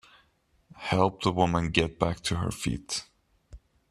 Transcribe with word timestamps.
Help 0.77 1.21
the 1.21 1.31
woman 1.31 1.69
get 1.69 1.99
back 1.99 2.21
to 2.21 2.37
her 2.37 2.49
feet. 2.49 3.03